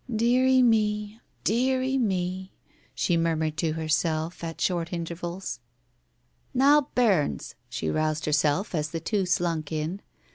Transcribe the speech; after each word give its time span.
"Deary 0.11 0.63
me— 0.63 1.19
a 1.43 1.43
deary 1.43 1.95
me!" 1.95 2.51
she 2.95 3.15
murmured 3.17 3.55
to 3.57 3.73
herself 3.73 4.43
at 4.43 4.59
short 4.59 4.91
intervals. 4.91 5.59
"Now, 6.55 6.89
bairns!" 6.95 7.53
She 7.69 7.87
roused 7.87 8.25
herself 8.25 8.73
as 8.73 8.89
the 8.89 8.99
two 8.99 9.27
slunk 9.27 9.71
in. 9.71 10.01